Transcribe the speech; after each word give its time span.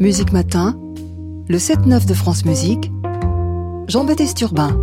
Musique 0.00 0.30
Matin, 0.30 0.78
le 1.48 1.58
7-9 1.58 2.06
de 2.06 2.14
France 2.14 2.44
Musique, 2.44 2.92
Jean-Baptiste 3.88 4.40
Urbain. 4.42 4.80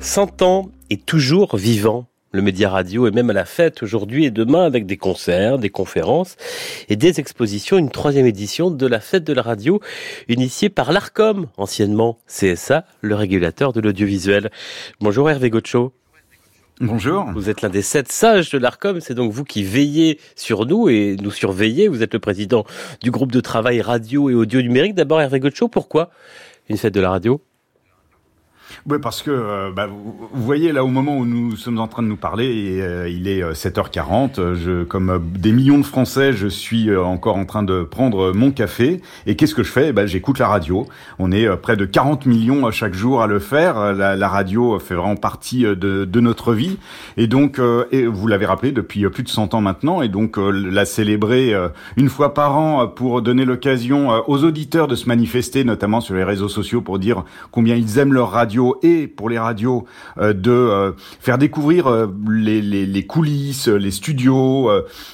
100 0.00 0.42
ans 0.42 0.72
et 0.90 0.96
toujours 0.96 1.56
vivant. 1.56 2.06
Le 2.32 2.42
média 2.42 2.68
radio 2.68 3.06
est 3.06 3.12
même 3.12 3.30
à 3.30 3.32
la 3.32 3.44
fête 3.44 3.84
aujourd'hui 3.84 4.24
et 4.24 4.32
demain 4.32 4.64
avec 4.64 4.86
des 4.86 4.96
concerts, 4.96 5.60
des 5.60 5.70
conférences 5.70 6.36
et 6.88 6.96
des 6.96 7.20
expositions. 7.20 7.78
Une 7.78 7.90
troisième 7.90 8.26
édition 8.26 8.72
de 8.72 8.86
la 8.88 8.98
fête 8.98 9.22
de 9.22 9.32
la 9.32 9.42
radio 9.42 9.80
initiée 10.28 10.68
par 10.68 10.92
l'ARCOM, 10.92 11.46
anciennement 11.58 12.18
CSA, 12.26 12.86
le 13.02 13.14
régulateur 13.14 13.72
de 13.72 13.80
l'audiovisuel. 13.80 14.50
Bonjour 15.00 15.30
Hervé 15.30 15.48
Gotcho. 15.48 15.92
Bonjour. 16.80 17.24
Vous 17.32 17.48
êtes 17.48 17.62
l'un 17.62 17.70
des 17.70 17.80
sept 17.80 18.12
sages 18.12 18.50
de 18.50 18.58
l'ARCOM, 18.58 19.00
c'est 19.00 19.14
donc 19.14 19.32
vous 19.32 19.44
qui 19.44 19.64
veillez 19.64 20.20
sur 20.34 20.66
nous 20.66 20.90
et 20.90 21.16
nous 21.22 21.30
surveillez. 21.30 21.88
Vous 21.88 22.02
êtes 22.02 22.12
le 22.12 22.18
président 22.18 22.66
du 23.00 23.10
groupe 23.10 23.32
de 23.32 23.40
travail 23.40 23.80
radio 23.80 24.28
et 24.28 24.34
audio 24.34 24.60
numérique. 24.60 24.94
D'abord 24.94 25.22
Hervé 25.22 25.40
Gotcho, 25.40 25.68
pourquoi 25.68 26.10
une 26.68 26.76
fête 26.76 26.92
de 26.92 27.00
la 27.00 27.08
radio? 27.08 27.40
Oui, 28.88 28.98
parce 29.02 29.20
que 29.20 29.32
euh, 29.32 29.72
bah, 29.74 29.88
vous, 29.88 30.14
voyez 30.32 30.70
là 30.70 30.84
au 30.84 30.88
moment 30.88 31.16
où 31.16 31.26
nous 31.26 31.56
sommes 31.56 31.80
en 31.80 31.88
train 31.88 32.04
de 32.04 32.06
nous 32.06 32.16
parler, 32.16 32.46
et, 32.46 32.82
euh, 32.82 33.08
il 33.08 33.26
est 33.26 33.42
7h40. 33.42 34.38
Euh, 34.38 34.54
je, 34.54 34.84
comme 34.84 35.20
des 35.36 35.50
millions 35.50 35.78
de 35.78 35.84
Français, 35.84 36.32
je 36.32 36.46
suis 36.46 36.94
encore 36.96 37.36
en 37.36 37.46
train 37.46 37.64
de 37.64 37.82
prendre 37.82 38.32
mon 38.32 38.52
café. 38.52 39.00
Et 39.26 39.34
qu'est-ce 39.34 39.56
que 39.56 39.64
je 39.64 39.72
fais? 39.72 39.92
Bah, 39.92 40.06
J'écoute 40.06 40.38
la 40.38 40.46
radio. 40.46 40.86
On 41.18 41.32
est 41.32 41.48
près 41.56 41.76
de 41.76 41.84
40 41.84 42.26
millions 42.26 42.70
chaque 42.70 42.94
jour 42.94 43.22
à 43.22 43.26
le 43.26 43.40
faire. 43.40 43.92
La, 43.92 44.28
radio 44.28 44.78
fait 44.78 44.94
vraiment 44.94 45.16
partie 45.16 45.62
de, 45.62 46.20
notre 46.20 46.52
vie. 46.52 46.78
Et 47.16 47.26
donc, 47.26 47.58
vous 47.58 48.26
l'avez 48.28 48.46
rappelé, 48.46 48.70
depuis 48.70 49.08
plus 49.08 49.24
de 49.24 49.28
100 49.28 49.54
ans 49.54 49.60
maintenant. 49.60 50.00
Et 50.02 50.08
donc, 50.08 50.36
la 50.38 50.84
célébrer 50.84 51.54
une 51.96 52.08
fois 52.08 52.34
par 52.34 52.56
an 52.56 52.86
pour 52.86 53.20
donner 53.20 53.44
l'occasion 53.44 54.22
aux 54.28 54.44
auditeurs 54.44 54.86
de 54.86 54.94
se 54.94 55.08
manifester, 55.08 55.64
notamment 55.64 56.00
sur 56.00 56.14
les 56.14 56.24
réseaux 56.24 56.48
sociaux, 56.48 56.82
pour 56.82 57.00
dire 57.00 57.24
combien 57.50 57.74
ils 57.74 57.98
aiment 57.98 58.12
leur 58.12 58.30
radio 58.30 58.75
et 58.82 59.06
pour 59.06 59.28
les 59.28 59.38
radios 59.38 59.86
euh, 60.18 60.32
de 60.32 60.50
euh, 60.50 60.92
faire 61.20 61.38
découvrir 61.38 61.86
euh, 61.86 62.06
les, 62.30 62.60
les, 62.60 62.86
les, 62.86 63.06
coulisses, 63.06 63.68
les 63.68 63.90
studios, 63.90 64.70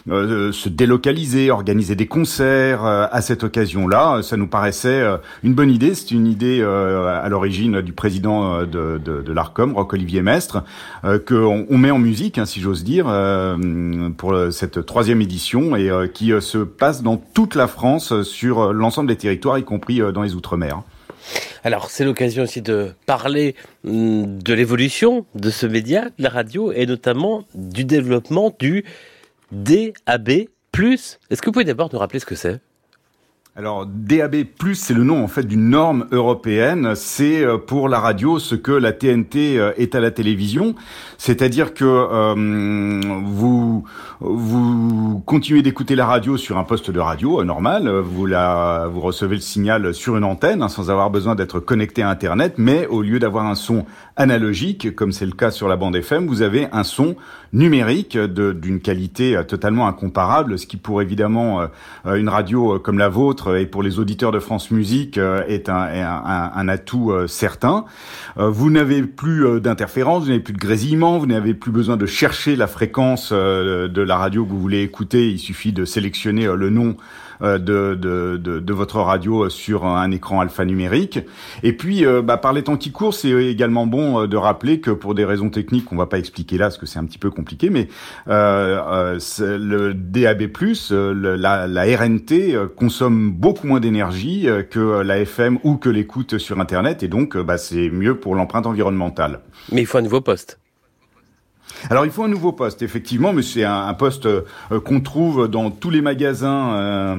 se 0.07 0.69
délocaliser, 0.69 1.51
organiser 1.51 1.95
des 1.95 2.07
concerts 2.07 2.85
à 2.85 3.21
cette 3.21 3.45
occasion-là. 3.45 4.23
Ça 4.23 4.37
nous 4.37 4.47
paraissait 4.47 5.03
une 5.43 5.55
bonne 5.55 5.71
idée. 5.71 5.95
C'est 5.95 6.11
une 6.13 6.27
idée 6.27 6.63
à 6.63 7.29
l'origine 7.29 7.81
du 7.81 7.93
président 7.93 8.63
de, 8.63 9.01
de, 9.05 9.23
de 9.23 9.33
l'Arcom, 9.33 9.75
Roc-Olivier 9.75 10.23
Mestre, 10.23 10.65
qu'on 11.03 11.67
on 11.69 11.79
met 11.79 11.91
en 11.91 11.99
musique, 11.99 12.39
hein, 12.39 12.47
si 12.47 12.61
j'ose 12.61 12.85
dire, 12.85 13.07
pour 14.17 14.35
cette 14.51 14.85
troisième 14.87 15.21
édition 15.21 15.77
et 15.77 15.91
qui 16.13 16.33
se 16.41 16.59
passe 16.59 17.03
dans 17.03 17.17
toute 17.17 17.55
la 17.55 17.67
France 17.67 18.23
sur 18.23 18.73
l'ensemble 18.73 19.09
des 19.09 19.17
territoires, 19.17 19.59
y 19.59 19.65
compris 19.65 20.01
dans 20.13 20.23
les 20.23 20.35
Outre-mer. 20.35 20.83
Alors, 21.65 21.91
c'est 21.91 22.05
l'occasion 22.05 22.43
aussi 22.45 22.63
de 22.63 22.93
parler 23.07 23.55
hum, 23.85 24.43
de 24.43 24.55
l'évolution 24.55 25.27
de 25.35 25.51
ce 25.51 25.67
média, 25.67 26.05
de 26.19 26.23
la 26.23 26.31
radio, 26.31 26.73
et 26.73 26.87
notamment 26.87 27.45
du 27.55 27.85
développement 27.85 28.55
du 28.59 28.85
DAB+. 29.53 30.31
Est-ce 30.31 31.43
que 31.43 31.47
vous 31.47 31.53
pouvez 31.53 31.65
d'abord 31.65 31.91
nous 31.93 31.99
rappeler 31.99 32.19
ce 32.19 32.27
que 32.27 32.35
c'est? 32.35 32.61
Alors 33.55 33.85
DAB+, 33.85 34.47
c'est 34.73 34.95
le 34.95 35.05
nom 35.05 35.23
en 35.23 35.29
fait 35.29 35.43
d'une 35.43 35.69
norme 35.69 36.07
européenne. 36.11 36.95
C'est 36.95 37.45
euh, 37.45 37.59
pour 37.59 37.91
la 37.91 38.01
radio 38.01 38.39
ce 38.39 38.55
que 38.55 38.73
la 38.73 38.93
TNT 38.93 39.59
euh, 39.59 39.73
est 39.77 39.95
à 39.95 40.01
la 40.01 40.11
télévision, 40.11 40.75
c'est-à-dire 41.19 41.75
que 41.75 41.85
euh, 41.85 43.01
vous 43.27 43.85
vous 44.21 45.23
continuez 45.27 45.61
d'écouter 45.61 45.97
la 45.97 46.07
radio 46.07 46.39
sur 46.39 46.57
un 46.57 46.65
poste 46.65 46.91
de 46.91 46.99
radio 46.99 47.45
normal, 47.45 47.91
vous 47.91 48.25
la 48.25 48.89
vous 48.91 49.01
recevez 49.01 49.35
le 49.35 49.43
signal 49.43 49.93
sur 49.93 50.17
une 50.17 50.25
antenne 50.25 50.63
hein, 50.63 50.69
sans 50.69 50.91
avoir 50.91 51.11
besoin 51.11 51.35
d'être 51.35 51.61
connecté 51.61 52.03
à 52.03 52.09
Internet, 52.09 52.55
mais 52.57 52.87
au 52.87 53.03
lieu 53.03 53.19
d'avoir 53.19 53.45
un 53.45 53.57
son 53.57 53.85
analogique 54.17 54.95
comme 54.95 55.13
c'est 55.13 55.27
le 55.27 55.33
cas 55.33 55.51
sur 55.51 55.69
la 55.69 55.77
bande 55.77 55.97
FM, 55.97 56.27
vous 56.27 56.41
avez 56.41 56.69
un 56.73 56.85
son 56.85 57.17
numérique 57.53 58.17
d'une 58.17 58.81
qualité 58.81 59.39
totalement 59.47 59.89
incomparable, 59.89 60.59
ce 60.59 60.67
qui 60.67 60.79
pour 60.79 61.03
évidemment 61.03 61.67
une 62.07 62.31
radio 62.31 62.79
comme 62.79 62.97
la 62.97 63.11
vôtre 63.11 63.42
et 63.51 63.67
pour 63.67 63.83
les 63.83 63.99
auditeurs 63.99 64.33
de 64.33 64.39
France 64.39 64.71
Musique 64.71 65.19
euh, 65.19 65.45
est 65.47 65.69
un, 65.69 65.89
un, 66.55 66.69
atout 66.69 67.11
euh, 67.11 67.27
certain. 67.27 67.85
Euh, 68.39 68.49
vous 68.49 68.71
n'avez 68.71 69.03
plus 69.03 69.61
d'interférence, 69.61 70.25
vous 70.25 70.29
n'avez 70.29 70.41
plus 70.41 70.55
de 70.55 70.59
grésillement, 70.59 71.19
vous 71.19 71.27
n'avez 71.27 71.55
plus 71.55 71.73
besoin 71.73 71.97
de 71.97 72.07
chercher 72.07 72.57
la 72.57 72.67
fréquence 72.67 73.33
de 73.33 74.03
la 74.03 74.17
radio 74.17 74.45
que 74.45 74.51
vous 74.51 74.61
voulez 74.61 74.83
écouter. 74.83 75.31
Il 75.31 75.39
suffit 75.39 75.73
de 75.73 75.85
sélectionner 75.85 76.47
le 76.47 76.71
nom 76.71 76.97
de, 77.43 77.59
de, 77.59 78.37
de, 78.37 78.61
de, 78.61 78.73
votre 78.73 78.99
radio 79.01 79.49
sur 79.49 79.85
un 79.85 80.11
écran 80.11 80.41
alphanumérique. 80.41 81.21
Et 81.63 81.73
puis, 81.73 82.05
bah, 82.25 82.37
par 82.37 82.53
les 82.53 82.63
temps 82.63 82.77
qui 82.77 82.93
courent, 82.93 83.15
c'est 83.15 83.31
également 83.31 83.87
bon 83.87 84.27
de 84.27 84.37
rappeler 84.37 84.81
que 84.81 84.91
pour 84.91 85.15
des 85.15 85.25
raisons 85.25 85.51
techniques, 85.51 85.93
on 85.93 85.97
va 85.97 86.07
pas 86.07 86.19
expliquer 86.19 86.59
là, 86.59 86.67
parce 86.67 86.79
que 86.79 86.87
c'est 86.87 86.99
un 86.99 87.05
petit 87.05 87.19
peu 87.19 87.31
compliqué, 87.31 87.71
mais 87.71 87.89
euh, 88.29 89.19
le 89.41 89.95
DAB+, 89.95 90.49
la, 90.91 91.67
la 91.67 91.97
RNT 91.97 92.57
consomme 92.77 93.33
beaucoup 93.33 93.67
moins 93.67 93.81
d'énergie 93.81 94.49
euh, 94.49 94.63
que 94.63 95.03
la 95.03 95.19
FM 95.19 95.59
ou 95.65 95.77
que 95.77 95.89
l'écoute 95.89 96.39
sur 96.39 96.61
Internet, 96.61 97.03
et 97.03 97.09
donc 97.09 97.37
euh, 97.37 97.43
bah, 97.43 97.59
c'est 97.59 97.91
mieux 97.91 98.17
pour 98.19 98.35
l'empreinte 98.35 98.67
environnementale. 98.67 99.41
Mais 99.71 99.83
il 99.83 99.87
faut 99.87 99.99
un 99.99 100.03
nouveau 100.03 100.21
poste. 100.21 100.62
Alors 101.91 102.05
il 102.05 102.13
faut 102.13 102.25
un 102.25 102.29
nouveau 102.29 102.53
poste, 102.53 102.83
effectivement, 102.83 103.33
mais 103.33 103.43
c'est 103.43 103.65
un, 103.65 103.95
poste 103.95 104.27
euh, 104.27 104.43
qu'on 104.85 105.01
trouve 105.01 105.49
dans 105.49 105.71
tous 105.71 105.91
les 105.91 106.03
magasins 106.03 107.17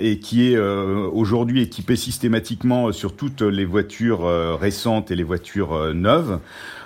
et 0.00 0.18
qui 0.18 0.52
est 0.52 0.58
aujourd'hui 0.58 1.62
équipé 1.62 1.96
systématiquement 1.96 2.92
sur 2.92 3.14
toutes 3.14 3.42
les 3.42 3.64
voitures 3.64 4.58
récentes 4.58 5.10
et 5.10 5.16
les 5.16 5.22
voitures 5.22 5.94
neuves. 5.94 6.38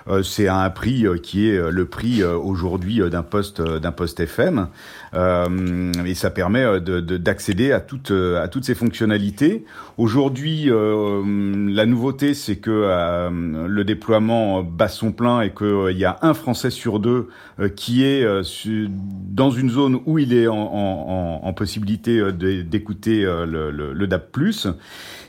Euh, 0.08 0.22
c'est 0.22 0.46
à 0.46 0.58
un 0.58 0.70
prix 0.70 1.06
euh, 1.06 1.18
qui 1.18 1.48
est 1.48 1.56
euh, 1.56 1.70
le 1.70 1.84
prix 1.84 2.24
aujourd'hui 2.24 3.00
d'un 3.10 3.22
poste 3.22 3.60
d'un 3.60 3.92
poste 3.92 4.20
FM 4.20 4.68
et 5.14 6.14
ça 6.14 6.30
permet 6.30 6.80
d'accéder 6.80 7.72
à 7.72 7.80
toutes 7.80 8.10
à 8.10 8.48
toutes 8.48 8.64
ces 8.64 8.74
fonctionnalités. 8.74 9.64
Aujourd'hui, 9.96 10.66
la 10.66 11.86
nouveauté 11.86 12.34
c'est 12.34 12.56
que 12.56 13.28
le 13.30 13.84
déploiement 13.84 14.62
bat 14.62 14.88
son 14.88 15.12
plein 15.12 15.42
et 15.42 15.52
qu'il 15.52 15.96
y 15.96 16.04
a 16.04 16.18
un 16.22 16.34
Français 16.34 16.70
sur 16.70 17.00
deux 17.00 17.28
qui 17.76 18.04
est 18.04 18.26
dans 19.30 19.50
une 19.50 19.70
zone 19.70 20.00
où 20.06 20.18
il 20.18 20.32
est 20.34 20.48
en, 20.48 20.56
en, 20.56 21.40
en 21.44 21.52
possibilité 21.52 22.32
d'écouter 22.32 23.22
le, 23.22 23.70
le, 23.70 23.92
le, 23.92 24.06
DAP+. 24.06 24.36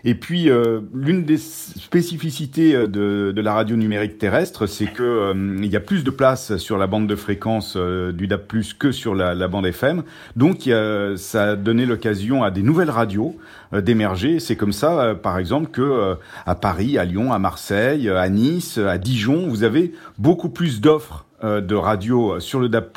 Et 0.04 0.16
puis, 0.16 0.50
l'une 0.94 1.24
des 1.26 1.38
spécificités 1.38 2.74
de, 2.74 3.32
de 3.36 3.42
la 3.42 3.54
radio 3.54 3.76
numérique 3.76 4.18
terrestre, 4.18 4.68
c'est 4.69 4.88
que 4.88 5.03
euh, 5.03 5.57
il 5.62 5.69
y 5.69 5.75
a 5.75 5.80
plus 5.81 6.03
de 6.03 6.09
place 6.09 6.56
sur 6.57 6.78
la 6.78 6.88
bande 6.88 7.07
de 7.07 7.16
fréquence 7.16 7.74
euh, 7.75 8.12
du 8.12 8.28
DAB+ 8.28 8.44
que 8.78 8.91
sur 8.91 9.13
la, 9.16 9.47
bande 9.47 9.66
FM. 9.66 10.03
Donc 10.35 10.69
ça 11.18 11.44
a 11.44 11.56
donné 11.56 11.85
l'occasion 11.85 12.44
à 12.44 12.52
des 12.52 12.62
nouvelles 12.62 12.90
radios 12.90 13.35
euh, 13.74 13.81
d'émerger. 13.81 14.40
C'est 14.40 14.56
comme 14.56 14.72
ça, 14.72 15.16
par 15.16 15.38
exemple, 15.38 15.69
que 15.72 16.16
à 16.46 16.56
Paris, 16.56 16.97
à 16.97 17.06
Lyon, 17.06 17.34
à 17.34 17.40
Marseille, 17.40 18.09
à 18.09 18.30
Nice, 18.30 18.78
à 18.78 18.97
Dijon, 18.97 19.47
vous 19.47 19.63
avez 19.63 19.94
beaucoup 20.18 20.50
plus 20.50 20.81
d'offres 20.81 21.25
de 21.44 21.75
radio 21.75 22.40
sur 22.41 22.59
le 22.59 22.68
DAB+, 22.68 22.88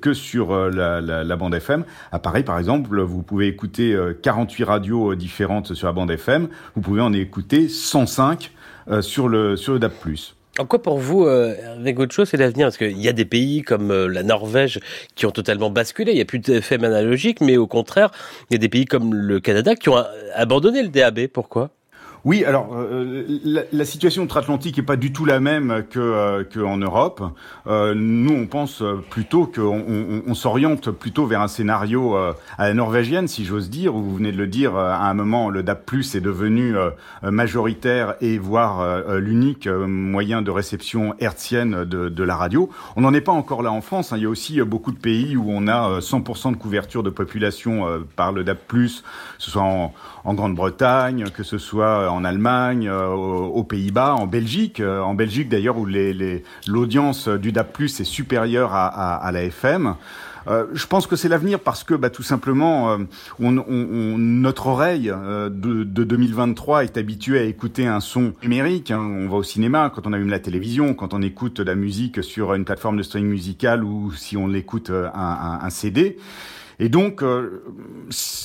que 0.00 0.12
sur 0.12 0.54
la, 0.70 1.00
la, 1.00 1.36
bande 1.36 1.54
FM. 1.54 1.84
À 2.12 2.18
Paris, 2.18 2.42
par 2.42 2.58
exemple, 2.58 3.00
vous 3.00 3.22
pouvez 3.22 3.48
écouter 3.48 3.98
48 4.22 4.64
radios 4.64 5.14
différentes 5.14 5.72
sur 5.74 5.86
la 5.86 5.92
bande 5.92 6.10
FM. 6.10 6.48
Vous 6.74 6.82
pouvez 6.82 7.00
en 7.00 7.12
écouter 7.12 7.68
105 7.68 8.52
sur 9.00 9.28
le, 9.28 9.56
sur 9.56 9.72
le 9.72 9.78
DAB+. 9.78 9.92
En 10.58 10.64
quoi 10.64 10.80
pour 10.80 10.98
vous, 10.98 11.26
euh, 11.26 11.54
autre 11.98 12.14
chose, 12.14 12.28
c'est 12.30 12.38
l'avenir? 12.38 12.66
Parce 12.66 12.78
qu'il 12.78 12.98
y 12.98 13.08
a 13.08 13.12
des 13.12 13.26
pays 13.26 13.60
comme 13.62 13.90
euh, 13.90 14.08
la 14.08 14.22
Norvège 14.22 14.80
qui 15.14 15.26
ont 15.26 15.30
totalement 15.30 15.68
basculé, 15.68 16.12
il 16.12 16.14
n'y 16.14 16.22
a 16.22 16.24
plus 16.24 16.38
de 16.38 16.54
FM 16.54 16.84
analogique, 16.84 17.42
mais 17.42 17.58
au 17.58 17.66
contraire, 17.66 18.10
il 18.48 18.54
y 18.54 18.56
a 18.56 18.58
des 18.58 18.70
pays 18.70 18.86
comme 18.86 19.14
le 19.14 19.38
Canada 19.38 19.74
qui 19.76 19.90
ont 19.90 20.02
abandonné 20.34 20.82
le 20.82 20.88
DAB. 20.88 21.26
Pourquoi? 21.26 21.75
Oui, 22.26 22.44
alors 22.44 22.70
euh, 22.74 23.24
la, 23.44 23.62
la, 23.70 23.84
situation 23.84 24.24
outre-Atlantique 24.24 24.76
est 24.80 24.82
pas 24.82 24.96
du 24.96 25.12
tout 25.12 25.24
la 25.24 25.38
même 25.38 25.84
que 25.88 26.00
euh, 26.00 26.42
qu'en 26.42 26.76
Europe. 26.76 27.22
Euh, 27.68 27.94
nous, 27.94 28.34
on 28.34 28.46
pense 28.48 28.82
plutôt 29.10 29.46
qu'on 29.46 29.84
on, 29.88 30.22
on, 30.26 30.34
s'oriente 30.34 30.90
plutôt 30.90 31.26
vers 31.26 31.40
un 31.40 31.46
scénario 31.46 32.16
à 32.16 32.34
la 32.58 32.74
norvégienne, 32.74 33.28
si 33.28 33.44
j'ose 33.44 33.70
dire. 33.70 33.94
Où 33.94 34.02
vous 34.02 34.16
venez 34.16 34.32
de 34.32 34.38
le 34.38 34.48
dire, 34.48 34.74
à 34.74 35.08
un 35.08 35.14
moment, 35.14 35.50
le 35.50 35.62
DAP+ 35.62 35.88
est 36.14 36.20
devenu 36.20 36.74
majoritaire 37.22 38.16
et 38.20 38.38
voire 38.38 39.08
l'unique 39.18 39.68
moyen 39.68 40.42
de 40.42 40.50
réception 40.50 41.14
hertzienne 41.20 41.84
de, 41.84 42.08
de, 42.08 42.24
la 42.24 42.34
radio. 42.34 42.68
On 42.96 43.02
n'en 43.02 43.14
est 43.14 43.20
pas 43.20 43.30
encore 43.30 43.62
là 43.62 43.70
en 43.70 43.82
France. 43.82 44.12
Hein. 44.12 44.16
Il 44.16 44.24
y 44.24 44.26
a 44.26 44.28
aussi 44.28 44.60
beaucoup 44.62 44.90
de 44.90 44.98
pays 44.98 45.36
où 45.36 45.44
on 45.48 45.68
a 45.68 46.00
100% 46.00 46.50
de 46.50 46.56
couverture 46.56 47.04
de 47.04 47.10
population 47.10 48.04
par 48.16 48.32
le 48.32 48.42
DAP+, 48.42 48.66
que 48.66 48.88
ce 49.38 49.50
soit 49.52 49.62
en, 49.62 49.94
en 50.24 50.34
Grande-Bretagne, 50.34 51.26
que 51.32 51.44
ce 51.44 51.56
soit 51.56 52.10
en 52.10 52.15
Allemagne, 52.24 52.88
euh, 52.88 53.08
aux, 53.08 53.64
Pays-Bas, 53.64 54.14
en 54.14 54.26
Belgique. 54.26 54.80
Euh, 54.80 55.00
en 55.00 55.14
Belgique 55.14 55.48
d'ailleurs 55.48 55.78
où 55.78 55.86
l'audience 56.66 57.28
les, 57.28 57.38
du 57.38 57.52
DAP+ 57.52 57.80
est 57.80 58.04
supérieure 58.04 58.74
à, 58.74 58.86
à, 58.86 59.14
à 59.16 59.32
la 59.32 59.44
FM. 59.44 59.94
euh, 60.48 60.66
je 60.74 60.86
pense 60.86 61.06
que 61.06 61.16
c'est 61.16 61.28
l'avenir 61.28 61.60
parce 61.60 61.82
que 61.84 61.94
bah, 61.94 62.10
tout 62.10 62.22
simplement, 62.22 62.92
euh, 62.92 62.98
on, 63.40 63.58
on, 63.58 64.18
notre 64.18 64.68
oreille 64.68 65.10
euh, 65.10 65.48
de, 65.48 65.84
de, 65.84 66.04
2023 66.04 66.84
est 66.84 66.96
habituée 66.96 67.38
à 67.38 67.42
écouter 67.42 67.86
un 67.86 68.00
son 68.00 68.32
numérique. 68.42 68.90
Hein. 68.90 69.00
On 69.00 69.28
va 69.28 69.36
au 69.36 69.42
cinéma 69.42 69.90
quand 69.94 70.06
on 70.06 70.12
allume 70.12 70.30
la 70.30 70.38
télévision, 70.38 70.94
quand 70.94 71.14
on 71.14 71.22
écoute 71.22 71.60
la 71.60 71.74
musique 71.74 72.22
sur 72.22 72.54
une 72.54 72.64
plateforme 72.64 72.96
de 72.96 73.02
streaming 73.02 73.30
musical 73.30 73.82
ou 73.82 74.12
si 74.12 74.36
on 74.36 74.46
l'écoute 74.46 74.90
un, 74.90 75.10
un, 75.14 75.58
un 75.62 75.70
CD. 75.70 76.16
Et 76.78 76.90
donc, 76.90 77.22
euh, 77.22 77.62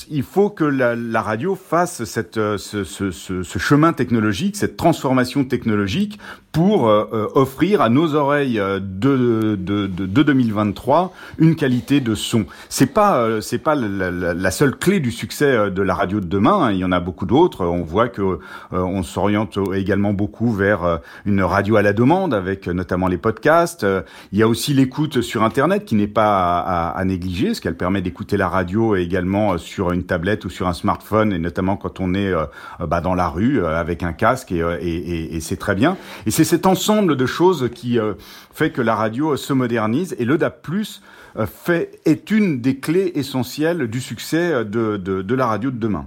il 0.10 0.24
faut 0.24 0.50
que 0.50 0.63
la, 0.63 0.95
la 0.95 1.22
radio 1.22 1.56
fasse 1.56 2.06
cette, 2.06 2.38
euh, 2.38 2.57
ce, 2.57 2.86
ce, 2.86 3.12
ce, 3.12 3.60
chemin 3.60 3.92
technologique, 3.92 4.56
cette 4.56 4.78
transformation 4.78 5.44
technologique 5.44 6.18
pour 6.54 6.89
euh, 6.89 7.28
offrir 7.36 7.81
à 7.81 7.89
nos 7.89 8.16
oreilles 8.16 8.56
de, 8.56 8.80
de, 8.80 9.56
de, 9.56 9.88
de, 9.88 10.24
2023 10.24 11.13
une 11.39 11.56
qualité 11.56 12.00
de 12.00 12.16
son. 12.16 12.45
C'est 12.69 12.94
pas 12.94 13.42
c'est 13.42 13.57
pas 13.57 13.75
la, 13.75 14.12
la, 14.12 14.51
seule 14.51 14.75
clé 14.75 15.00
du 15.00 15.12
succès 15.12 15.72
de 15.72 15.81
la 15.81 15.94
radio 15.94 16.19
de 16.19 16.25
demain. 16.25 16.63
Hein. 16.63 16.72
Il 16.72 16.80
y 16.80 16.86
en 16.86 16.92
a 16.92 17.00
beaucoup 17.00 17.25
d'autres. 17.25 17.66
On 17.66 17.84
voit 17.84 18.10
que 18.10 18.39
on 18.72 19.04
s'oriente 19.04 19.57
également 19.74 20.12
beaucoup 20.12 20.51
vers 20.51 21.00
une 21.25 21.42
radio 21.42 21.77
à 21.77 21.81
la 21.81 21.94
demande, 21.94 22.34
avec 22.34 22.68
notamment 22.68 23.07
les 23.07 23.18
podcasts. 23.18 23.86
Il 24.34 24.39
y 24.39 24.44
a 24.44 24.48
aussi 24.48 24.74
l'écoute 24.74 25.22
sur 25.22 25.44
Internet 25.44 25.86
qui 25.86 25.95
n'est 25.95 26.07
pas 26.07 26.60
à, 26.60 26.89
à, 26.89 27.00
à 27.00 27.06
négliger, 27.06 27.54
ce 27.54 27.62
qu'elle 27.62 27.77
permet 27.77 28.01
d'écouter 28.01 28.21
écouter 28.22 28.38
la 28.38 28.50
radio 28.50 28.96
également 28.96 29.54
euh, 29.54 29.58
sur 29.58 29.92
une 29.92 30.04
tablette 30.04 30.46
ou 30.46 30.52
sur 30.52 30.68
un 30.68 30.74
smartphone, 30.74 31.34
et 31.34 31.40
notamment 31.40 31.76
quand 31.76 32.00
on 32.00 32.14
est 32.14 32.28
euh, 32.28 32.44
euh, 32.80 32.86
bah, 32.86 33.02
dans 33.02 33.16
la 33.16 33.28
rue 33.28 33.66
avec 33.66 34.04
un 34.04 34.14
casque, 34.14 34.52
et, 34.52 35.40
c'est 35.42 35.58
très 35.58 35.74
bien. 35.74 35.98
Et 36.28 36.32
c'est 36.32 36.44
cet 36.44 36.68
ensemble 36.68 37.16
de 37.16 37.26
choses 37.26 37.72
qui 37.74 37.98
fait 38.54 38.70
que 38.70 38.82
la 38.82 38.94
radio 38.94 39.36
se 39.38 39.54
modernise, 39.54 40.16
et 40.20 40.26
le 40.26 40.38
DAP+, 40.38 40.68
fait, 41.48 42.00
est 42.06 42.30
une 42.30 42.62
des 42.62 42.78
clés 42.78 43.12
essentielles 43.16 43.88
du 43.88 44.00
succès 44.00 44.64
de, 44.66 44.98
de, 44.98 45.24
de 45.24 45.36
la 45.36 45.48
radio 45.48 45.72
de 45.72 45.78
demain. 45.78 46.06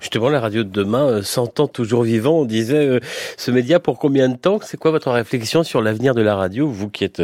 Justement, 0.00 0.30
la 0.30 0.40
radio 0.40 0.64
de 0.64 0.70
demain, 0.70 1.22
s'entend 1.22 1.68
toujours 1.68 2.02
vivant, 2.02 2.40
on 2.40 2.44
disait, 2.46 3.00
ce 3.36 3.50
média 3.50 3.78
pour 3.78 3.98
combien 3.98 4.30
de 4.30 4.36
temps? 4.36 4.58
C'est 4.62 4.78
quoi 4.78 4.90
votre 4.90 5.10
réflexion 5.10 5.64
sur 5.64 5.82
l'avenir 5.82 6.14
de 6.14 6.22
la 6.22 6.34
radio, 6.34 6.66
vous 6.68 6.88
qui 6.88 7.04
êtes 7.04 7.22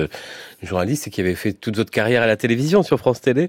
journaliste 0.63 1.07
et 1.07 1.11
qui 1.11 1.23
avez 1.23 1.35
fait 1.35 1.55
toute 1.55 1.77
votre 1.77 1.91
carrière 1.91 2.23
à 2.23 2.27
la 2.27 2.37
télévision 2.37 2.83
sur 2.83 2.99
France 2.99 3.23
Télé? 3.23 3.49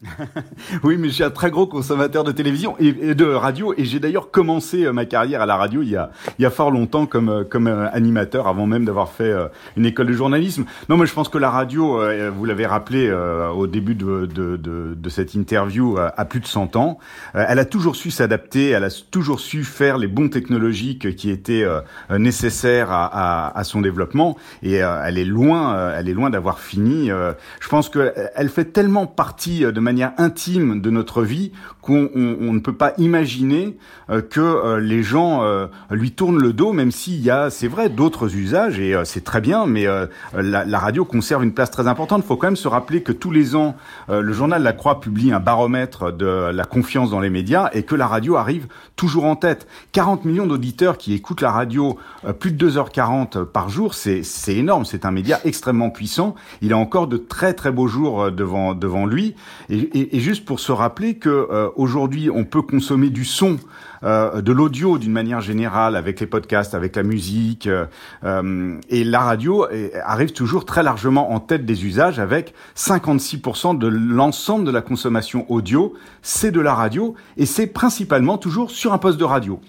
oui, 0.84 0.96
mais 0.96 1.08
je 1.08 1.14
suis 1.14 1.24
un 1.24 1.30
très 1.30 1.50
gros 1.50 1.66
consommateur 1.66 2.22
de 2.22 2.30
télévision 2.30 2.76
et, 2.78 2.92
de 2.92 3.24
radio, 3.24 3.74
et 3.76 3.84
j'ai 3.84 3.98
d'ailleurs 3.98 4.30
commencé 4.30 4.84
euh, 4.84 4.92
ma 4.92 5.06
carrière 5.06 5.42
à 5.42 5.46
la 5.46 5.56
radio 5.56 5.82
il 5.82 5.88
y 5.88 5.96
a, 5.96 6.12
il 6.38 6.42
y 6.42 6.46
a 6.46 6.50
fort 6.50 6.70
longtemps 6.70 7.06
comme, 7.06 7.28
euh, 7.28 7.42
comme 7.42 7.66
euh, 7.66 7.88
animateur, 7.92 8.46
avant 8.46 8.66
même 8.66 8.84
d'avoir 8.84 9.10
fait 9.10 9.34
une 9.76 9.86
école 9.86 10.06
de 10.06 10.12
journalisme. 10.12 10.64
Non, 10.88 10.96
mais 10.96 11.06
je 11.06 11.14
pense 11.14 11.28
que 11.28 11.38
la 11.38 11.50
radio, 11.50 12.00
vous 12.34 12.44
l'avez 12.44 12.66
rappelé 12.66 13.10
au 13.54 13.66
début 13.66 13.94
de, 13.94 14.26
de, 14.26 14.56
de, 14.56 14.94
de, 14.96 15.08
cette 15.08 15.34
interview, 15.34 15.96
a 15.98 16.24
plus 16.24 16.40
de 16.40 16.46
100 16.46 16.76
ans. 16.76 16.98
Elle 17.34 17.58
a 17.58 17.64
toujours 17.64 17.96
su 17.96 18.10
s'adapter, 18.10 18.70
elle 18.70 18.84
a 18.84 18.90
toujours 19.10 19.40
su 19.40 19.64
faire 19.64 19.98
les 19.98 20.06
bons 20.06 20.28
technologiques 20.28 21.16
qui 21.16 21.30
étaient 21.30 21.64
nécessaires 22.10 22.90
à, 22.90 23.06
à, 23.46 23.58
à 23.58 23.64
son 23.64 23.80
développement, 23.80 24.36
et 24.62 24.74
elle 24.74 25.18
est 25.18 25.24
loin, 25.24 25.92
elle 25.96 26.08
est 26.08 26.14
loin 26.14 26.30
d'avoir 26.30 26.60
fini. 26.60 27.08
Je 27.08 27.68
pense 27.68 27.88
qu'elle 27.88 28.48
fait 28.48 28.66
tellement 28.66 29.06
partie 29.06 29.60
de 29.60 29.80
manière 29.88 30.12
intime 30.18 30.82
de 30.82 30.90
notre 30.90 31.22
vie 31.22 31.50
qu'on 31.80 32.10
on, 32.14 32.52
ne 32.52 32.58
peut 32.58 32.74
pas 32.74 32.92
imaginer 32.98 33.78
euh, 34.10 34.20
que 34.20 34.40
euh, 34.40 34.80
les 34.80 35.02
gens 35.02 35.42
euh, 35.42 35.66
lui 35.90 36.10
tournent 36.10 36.38
le 36.38 36.52
dos, 36.52 36.74
même 36.74 36.90
s'il 36.90 37.22
y 37.22 37.30
a, 37.30 37.48
c'est 37.48 37.68
vrai, 37.68 37.88
d'autres 37.88 38.36
usages 38.36 38.78
et 38.78 38.94
c'est 39.04 39.24
très 39.24 39.40
bien, 39.40 39.64
mais 39.64 39.86
la, 40.34 40.64
la, 40.64 40.78
radio 40.78 41.04
conserve 41.04 41.42
une 41.42 41.54
place 41.54 41.70
très 41.70 41.86
importante. 41.88 42.22
Il 42.24 42.26
faut 42.26 42.36
quand 42.36 42.48
même 42.48 42.56
se 42.56 42.68
rappeler 42.68 43.02
que 43.02 43.12
tous 43.12 43.30
les 43.30 43.56
ans, 43.56 43.76
le 44.08 44.32
journal 44.32 44.62
La 44.62 44.72
Croix 44.72 45.00
publie 45.00 45.32
un 45.32 45.40
baromètre 45.40 46.12
de 46.12 46.50
la 46.52 46.64
confiance 46.64 47.10
dans 47.10 47.20
les 47.20 47.30
médias 47.30 47.70
et 47.72 47.82
que 47.82 47.94
la 47.94 48.06
radio 48.06 48.36
arrive 48.36 48.66
toujours 48.96 49.24
en 49.24 49.36
tête. 49.36 49.66
40 49.92 50.24
millions 50.24 50.46
d'auditeurs 50.46 50.98
qui 50.98 51.14
écoutent 51.14 51.40
la 51.40 51.50
radio 51.50 51.98
plus 52.38 52.52
de 52.52 52.70
2h40 52.70 53.44
par 53.44 53.68
jour, 53.68 53.94
c'est 53.94 54.22
énorme. 54.48 54.84
C'est 54.84 55.04
un 55.04 55.10
média 55.10 55.40
extrêmement 55.44 55.90
puissant. 55.90 56.34
Il 56.60 56.72
a 56.72 56.78
encore 56.78 57.06
de 57.06 57.16
très 57.16 57.54
très 57.54 57.70
beaux 57.70 57.88
jours 57.88 58.30
devant 58.30 58.74
devant 58.74 59.06
lui. 59.06 59.34
Et, 59.68 59.77
et, 59.92 60.20
juste 60.20 60.44
pour 60.44 60.60
se 60.60 60.72
rappeler 60.72 61.14
que 61.14 61.28
euh, 61.28 61.70
aujourd'hui, 61.76 62.30
on 62.30 62.44
peut 62.44 62.62
consommer 62.62 63.10
du 63.10 63.24
son, 63.24 63.58
euh, 64.02 64.40
de 64.40 64.52
l'audio 64.52 64.98
d'une 64.98 65.12
manière 65.12 65.40
générale, 65.40 65.96
avec 65.96 66.20
les 66.20 66.26
podcasts, 66.26 66.74
avec 66.74 66.96
la 66.96 67.02
musique, 67.02 67.68
euh, 67.68 68.78
et 68.88 69.04
la 69.04 69.20
radio 69.20 69.66
arrive 70.04 70.32
toujours 70.32 70.64
très 70.64 70.82
largement 70.82 71.32
en 71.32 71.40
tête 71.40 71.64
des 71.64 71.84
usages, 71.84 72.18
avec 72.18 72.54
56% 72.76 73.78
de 73.78 73.86
l'ensemble 73.86 74.64
de 74.64 74.70
la 74.70 74.82
consommation 74.82 75.46
audio, 75.50 75.94
c'est 76.22 76.50
de 76.50 76.60
la 76.60 76.74
radio, 76.74 77.14
et 77.36 77.46
c'est 77.46 77.66
principalement 77.66 78.38
toujours 78.38 78.70
sur 78.70 78.92
un 78.92 78.98
poste 78.98 79.18
de 79.18 79.24
radio. 79.24 79.60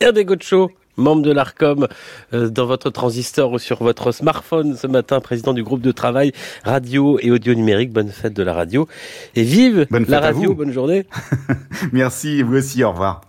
Hervé 0.00 0.24
Gotcho 0.24 0.70
membre 0.96 1.22
de 1.22 1.32
l'ARCOM, 1.32 1.88
euh, 2.32 2.48
dans 2.48 2.66
votre 2.66 2.90
transistor 2.90 3.52
ou 3.52 3.58
sur 3.58 3.82
votre 3.82 4.12
smartphone 4.12 4.76
ce 4.76 4.86
matin, 4.86 5.20
président 5.20 5.52
du 5.52 5.62
groupe 5.62 5.80
de 5.80 5.92
travail 5.92 6.32
radio 6.64 7.18
et 7.20 7.30
audio 7.30 7.54
numérique. 7.54 7.92
Bonne 7.92 8.10
fête 8.10 8.34
de 8.34 8.42
la 8.42 8.54
radio. 8.54 8.88
Et 9.34 9.42
vive 9.42 9.86
la 10.08 10.20
radio, 10.20 10.54
bonne 10.54 10.72
journée. 10.72 11.06
Merci, 11.92 12.42
vous 12.42 12.56
aussi, 12.56 12.84
au 12.84 12.90
revoir. 12.90 13.24